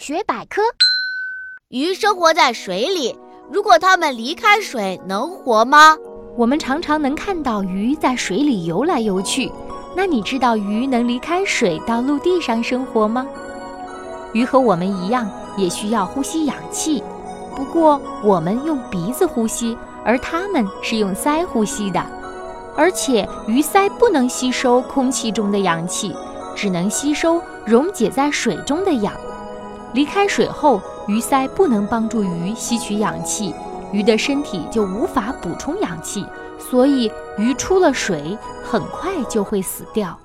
[0.00, 0.62] 学百科：
[1.68, 3.14] 鱼生活在水里，
[3.52, 5.94] 如果它们离开水，能活吗？
[6.38, 9.52] 我们常常能看到鱼在水里游来游去。
[9.94, 13.26] 那你知道鱼能离开水到陆地上生活吗？
[14.32, 17.04] 鱼和我们一样，也需要呼吸氧气，
[17.54, 22.02] 不过我们用鼻子呼吸，而它们是用鳃呼吸的。
[22.74, 26.16] 而且鱼鳃不能吸收空气中的氧气，
[26.56, 29.12] 只能吸收溶解在水中的氧。
[29.92, 33.54] 离开水后，鱼鳃不能帮助鱼吸取氧气，
[33.92, 36.24] 鱼的身体就无法补充氧气。
[36.58, 40.16] 所以，鱼出了水，很快就会死掉。